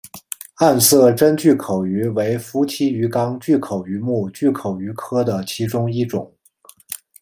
[0.55, 6.33] 暗色真巨口鱼为辐鳍鱼纲巨口鱼目巨口鱼科的其中一种。